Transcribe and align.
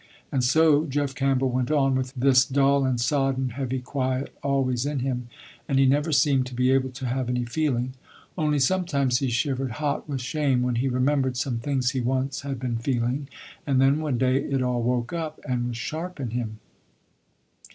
And 0.31 0.43
so 0.43 0.87
Jeff 0.87 1.13
Campbell 1.13 1.51
went 1.51 1.69
on 1.69 1.93
with 1.93 2.11
this 2.15 2.43
dull 2.43 2.85
and 2.85 2.99
sodden, 2.99 3.49
heavy, 3.49 3.77
quiet 3.77 4.35
always 4.41 4.83
in 4.83 4.97
him, 5.01 5.27
and 5.69 5.77
he 5.77 5.85
never 5.85 6.11
seemed 6.11 6.47
to 6.47 6.55
be 6.55 6.71
able 6.71 6.89
to 6.89 7.05
have 7.05 7.29
any 7.29 7.45
feeling. 7.45 7.93
Only 8.35 8.57
sometimes 8.57 9.19
he 9.19 9.29
shivered 9.29 9.73
hot 9.73 10.09
with 10.09 10.19
shame 10.19 10.63
when 10.63 10.77
he 10.77 10.87
remembered 10.89 11.37
some 11.37 11.59
things 11.59 11.91
he 11.91 12.01
once 12.01 12.41
had 12.41 12.59
been 12.59 12.77
feeling. 12.77 13.29
And 13.67 13.79
then 13.79 13.99
one 14.01 14.17
day 14.17 14.37
it 14.37 14.63
all 14.63 14.81
woke 14.81 15.13
up, 15.13 15.39
and 15.47 15.67
was 15.67 15.77
sharp 15.77 16.19
in 16.19 16.31
him. 16.31 16.57